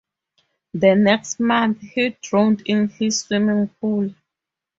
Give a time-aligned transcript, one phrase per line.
[0.73, 4.15] The next month he drowned in his swimming pool.